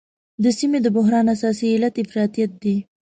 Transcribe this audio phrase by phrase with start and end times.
[0.43, 2.75] د سیمې د بحران اساسي علت افراطیت دی.